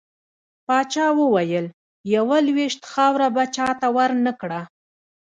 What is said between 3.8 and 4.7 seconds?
ورنه کړه.